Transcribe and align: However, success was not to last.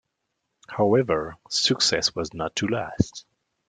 However, 0.67 1.35
success 1.51 2.15
was 2.15 2.33
not 2.33 2.55
to 2.55 2.65
last. 2.67 3.23